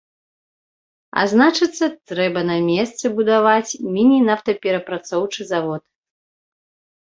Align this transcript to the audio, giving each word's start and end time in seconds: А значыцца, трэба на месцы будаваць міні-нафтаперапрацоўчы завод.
А 1.19 1.25
значыцца, 1.33 1.85
трэба 2.11 2.39
на 2.51 2.55
месцы 2.69 3.05
будаваць 3.19 3.71
міні-нафтаперапрацоўчы 3.97 5.41
завод. 5.53 5.83